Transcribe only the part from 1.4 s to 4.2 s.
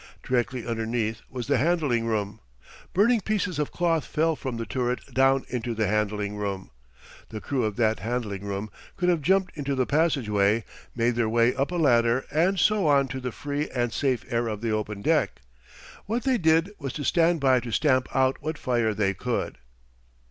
the handling room. Burning pieces of cloth